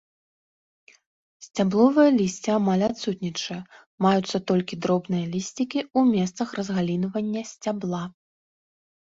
[1.47, 3.57] Сцябловае лісце амаль адсутнічае,
[4.07, 8.03] маюцца толькі дробныя лісцікі ў месцах разгалінавання сцябла.